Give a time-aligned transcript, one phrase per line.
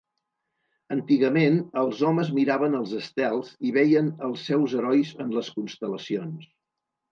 [0.95, 6.53] Antigament, els homes miraven els estels i veien els seus herois en les constel·lacions.